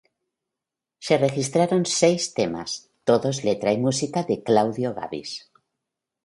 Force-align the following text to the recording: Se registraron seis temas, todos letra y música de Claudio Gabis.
Se 1.05 1.15
registraron 1.25 1.83
seis 2.01 2.23
temas, 2.37 2.69
todos 3.07 3.43
letra 3.47 3.69
y 3.73 3.77
música 3.85 4.19
de 4.29 4.41
Claudio 4.47 4.95
Gabis. 4.95 5.31